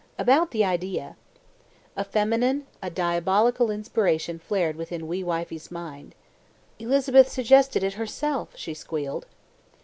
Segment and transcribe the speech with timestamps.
[0.17, 1.15] About the idea"
[1.95, 6.15] A feminine, a diabolical inspiration flared within wee wifie's mind.
[6.79, 9.27] "Elizabeth suggested it herself," she squealed.